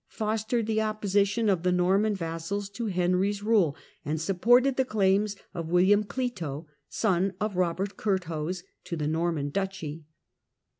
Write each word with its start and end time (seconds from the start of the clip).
fostered 0.07 0.65
the 0.65 0.81
opposition 0.81 1.47
of 1.47 1.61
the 1.61 1.71
Norman 1.71 2.15
vassals 2.15 2.69
to 2.69 2.87
Henry's 2.87 3.43
rule, 3.43 3.75
and 4.03 4.19
supported 4.19 4.75
the 4.75 4.83
claims 4.83 5.35
of 5.53 5.67
V^illiam 5.67 6.05
Clito, 6.07 6.65
son 6.89 7.33
of 7.39 7.53
Eobert 7.53 7.97
Curthose, 7.97 8.63
to 8.83 8.95
the 8.95 9.05
Norman 9.05 9.51
duchy. 9.51 10.05